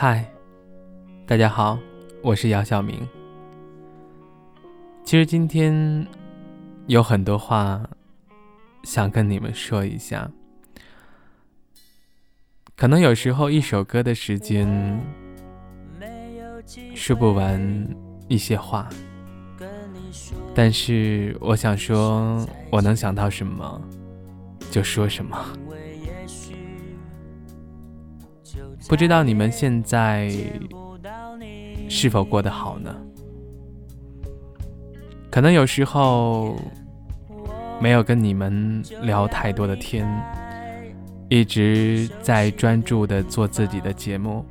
[0.00, 0.24] 嗨，
[1.26, 1.76] 大家好，
[2.22, 3.04] 我是姚晓明。
[5.02, 6.06] 其实今天
[6.86, 7.82] 有很多话
[8.84, 10.30] 想跟你们说一下，
[12.76, 14.68] 可能有时候一首歌的时间
[16.94, 17.60] 说不完
[18.28, 18.88] 一些话，
[20.54, 23.82] 但是我想说，我能想到什么
[24.70, 25.44] 就说什么。
[28.88, 30.32] 不知道你们现在
[31.90, 32.96] 是否过得好呢？
[35.30, 36.56] 可能有时候
[37.80, 40.08] 没有跟你们聊太多的天，
[41.28, 44.42] 一直在专注的做自己的节目。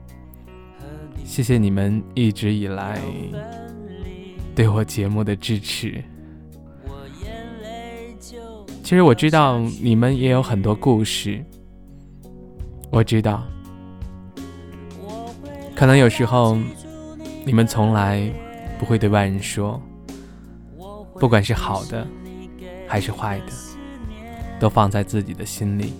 [1.25, 3.01] 谢谢你们一直以来
[4.55, 6.01] 对我节目的支持。
[8.83, 11.43] 其实我知道你们也有很多故事，
[12.91, 13.43] 我知道。
[15.77, 16.57] 可能有时候，
[17.45, 18.27] 你们从来
[18.79, 19.79] 不会对外人说，
[21.19, 22.05] 不管是好的
[22.87, 23.45] 还是坏的，
[24.59, 25.93] 都放在自己的心里。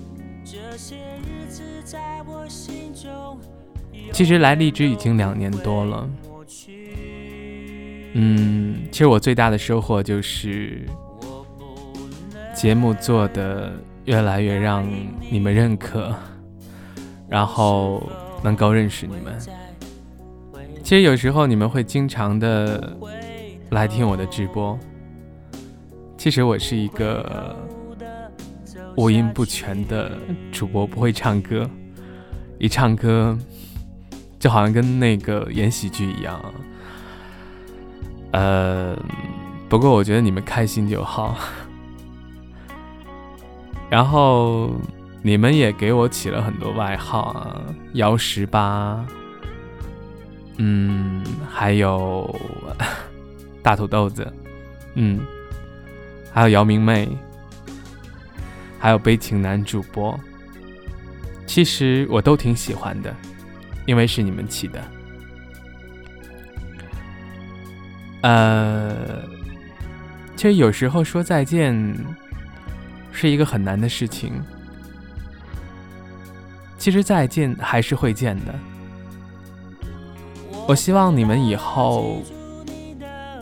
[4.11, 6.09] 其实来荔枝已经两年多了，
[8.13, 10.87] 嗯，其实我最大的收获就是
[12.55, 13.71] 节目做的
[14.05, 14.83] 越来越让
[15.29, 16.15] 你们认可，
[17.29, 18.01] 然后
[18.43, 19.39] 能够认识你们。
[20.83, 22.95] 其实有时候你们会经常的
[23.71, 24.77] 来听我的直播。
[26.17, 27.55] 其实我是一个
[28.95, 30.17] 五音不全的
[30.51, 31.69] 主播，不会唱歌，
[32.57, 33.37] 一唱歌
[34.39, 36.41] 就好像跟那个演喜剧一样。
[38.31, 38.97] 呃，
[39.69, 41.37] 不过我觉得你们开心就好。
[43.89, 44.71] 然后
[45.21, 47.61] 你们也给我起了很多外号啊，
[47.93, 49.05] 幺十八。
[50.57, 52.33] 嗯，还有
[53.61, 54.31] 大土豆子，
[54.95, 55.19] 嗯，
[56.31, 57.09] 还有姚明妹，
[58.79, 60.19] 还有悲情男主播。
[61.45, 63.15] 其实我都挺喜欢的，
[63.85, 64.83] 因为是你们起的。
[68.21, 69.21] 呃，
[70.35, 71.95] 其实有时候说再见
[73.11, 74.33] 是一个很难的事情。
[76.77, 78.53] 其实再见还是会见的。
[80.67, 82.21] 我希望你们以后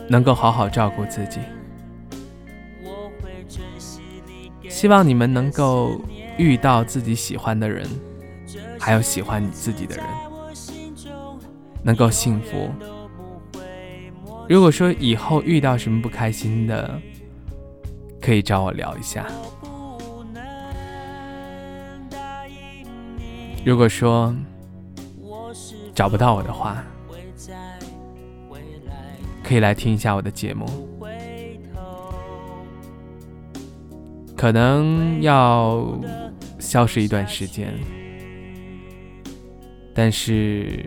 [0.08, 1.40] 能够好好照顾自己，
[4.68, 6.00] 希望你们能够
[6.38, 7.84] 遇到自己喜欢的人，
[8.78, 10.04] 还有喜欢你自己的人，
[11.82, 12.70] 能够幸福。
[14.48, 17.00] 如果说以后遇到什么不开心的，
[18.20, 19.26] 可以找我聊一下。
[23.66, 24.32] 如果说
[25.92, 26.84] 找不到我的话，
[29.42, 30.64] 可以来听一下我的节目，
[34.36, 35.84] 可能要
[36.60, 37.74] 消失一段时间，
[39.92, 40.86] 但是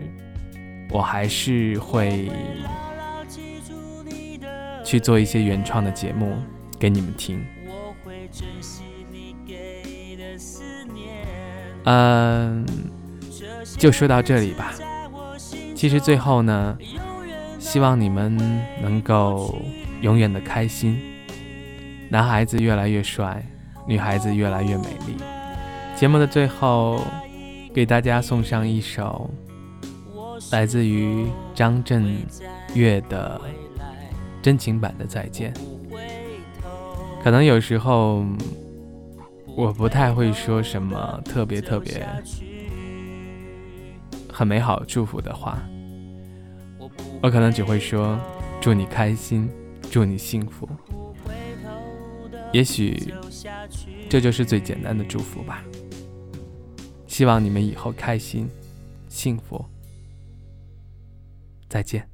[0.90, 2.32] 我还是会
[4.82, 6.34] 去做一些原创的节目
[6.78, 7.44] 给你们听。
[11.84, 12.66] 嗯，
[13.78, 14.72] 就说到这里吧。
[15.74, 16.76] 其实最后呢。
[17.62, 18.34] 希望你们
[18.80, 19.54] 能够
[20.00, 20.98] 永远的开心，
[22.08, 23.46] 男孩子越来越帅，
[23.86, 25.14] 女孩子越来越美丽。
[25.94, 27.00] 节目的最后，
[27.74, 29.30] 给大家送上一首
[30.50, 32.16] 来自于张震
[32.74, 33.38] 岳的
[34.40, 35.52] 真情版的再见。
[37.22, 38.24] 可能有时候
[39.60, 42.06] 我不太会说什么特别特别
[44.32, 45.62] 很美好祝福的话。
[47.22, 48.18] 我可能只会说
[48.58, 49.50] 祝你开心，
[49.90, 50.66] 祝你幸福。
[52.54, 53.12] 也许
[54.08, 55.62] 这就是最简单的祝福吧。
[57.06, 58.48] 希望你们以后开心、
[59.10, 59.62] 幸福。
[61.68, 62.09] 再见。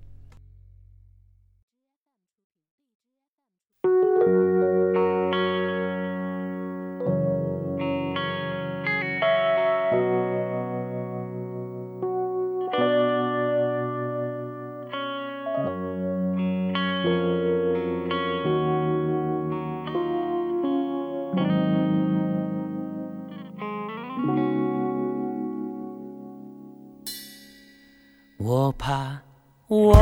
[29.69, 29.97] 我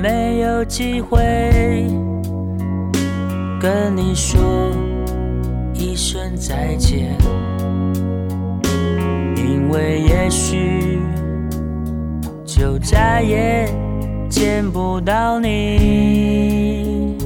[0.00, 1.18] 没有机会
[3.60, 4.40] 跟你说
[5.74, 7.16] 一声再见，
[9.36, 11.00] 因为也许
[12.46, 13.68] 就再也
[14.28, 17.16] 见不到你。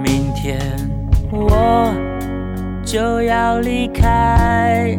[0.00, 0.60] 明天
[1.32, 1.92] 我
[2.84, 4.96] 就要离开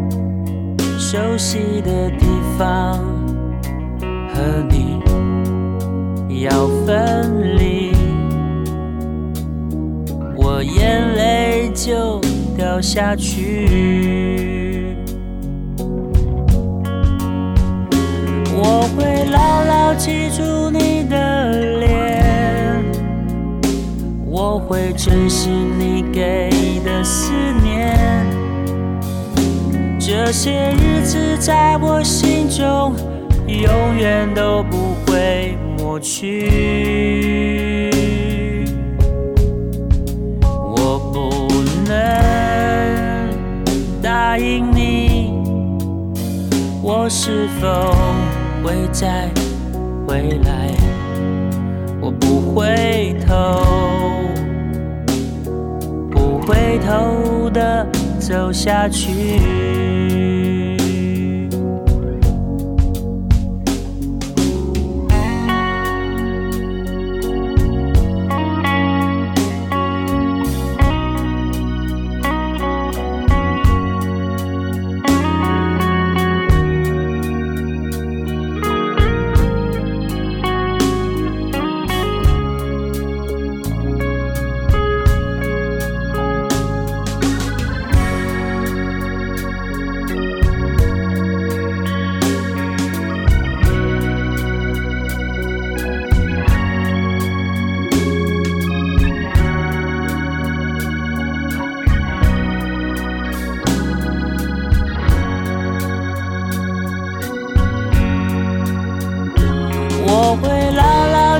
[0.97, 2.25] 熟悉的地
[2.57, 2.99] 方，
[4.39, 5.01] 和你
[6.43, 7.91] 要分离，
[10.37, 12.21] 我眼泪就
[12.55, 14.95] 掉下去。
[18.55, 21.51] 我会牢牢记住你的
[21.81, 22.81] 脸，
[24.25, 26.49] 我会珍惜你给
[26.85, 27.99] 的思念。
[29.99, 32.93] 这些日子在我心中
[33.57, 36.49] 永远都不会抹去。
[40.41, 41.29] 我不
[41.87, 41.91] 能
[44.01, 45.33] 答应你，
[46.81, 47.93] 我是否
[48.63, 49.29] 会再
[50.07, 50.71] 回来？
[52.01, 53.61] 我不回头，
[56.09, 57.85] 不回头的
[58.19, 59.09] 走下去。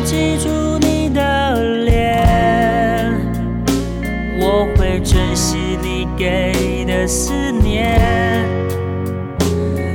[0.04, 0.50] 记住
[0.80, 3.12] 你的脸，
[4.40, 8.00] 我会珍惜你给的思念。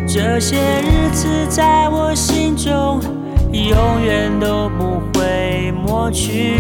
[0.07, 3.01] 这些日子在我心中
[3.51, 6.59] 永远都不会抹去。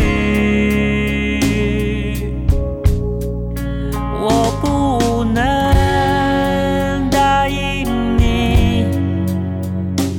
[4.21, 7.87] 我不能答应
[8.19, 8.87] 你。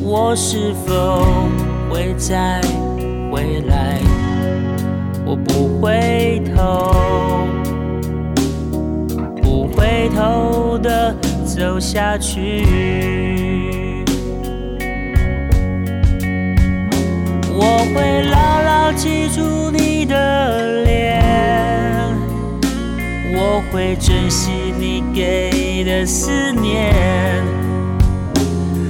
[0.02, 1.26] 我是否
[1.90, 2.62] 会再
[3.36, 4.00] 未来？
[5.26, 6.94] 我不回头，
[9.44, 12.64] 不回头的走下去。
[17.52, 21.22] 我会牢牢记住你的脸，
[23.34, 24.50] 我会珍惜
[24.80, 26.94] 你给的思念。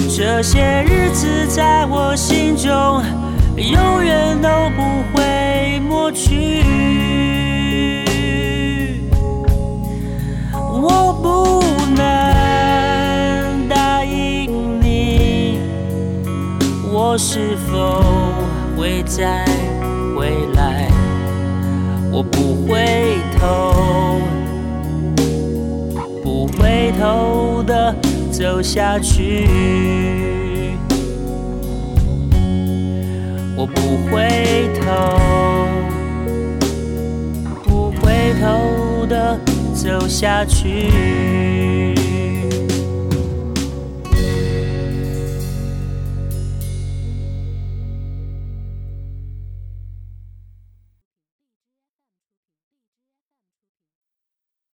[0.07, 3.03] 这些日子在我心中
[3.57, 4.14] 永远
[4.45, 6.61] 都不会抹去。
[10.53, 11.25] 我不
[11.95, 15.57] 能答应你，
[16.93, 18.03] 我是否
[18.77, 19.43] 会再
[20.15, 20.91] 回来？
[22.11, 24.21] 我不回头，
[26.23, 27.95] 不回头的
[28.31, 30.44] 走下去。
[33.85, 35.19] 不回头，
[37.63, 39.39] 不回头的
[39.75, 41.84] 走下去。